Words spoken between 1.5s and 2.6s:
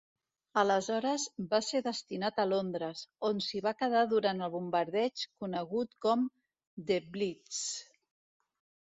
ser destinat a